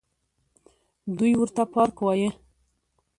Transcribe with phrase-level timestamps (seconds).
[1.17, 2.29] دوى ورته پارک وايه.